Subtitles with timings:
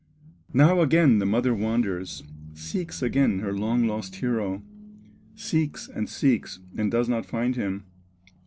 [0.51, 2.23] Now again the mother wanders,
[2.55, 4.63] Seeks again her long lost hero,
[5.35, 7.83] Seeks, and seeks, and does not find him.